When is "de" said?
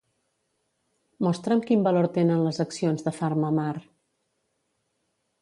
3.09-3.15